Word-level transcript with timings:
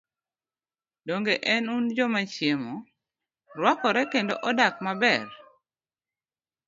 Donge 1.09 1.35
en 1.55 1.69
un 1.75 1.85
joma 1.97 2.21
chiemo, 2.33 2.73
rwakore 3.57 4.03
kendo 4.11 4.35
odak 4.49 4.75
maber? 4.85 5.25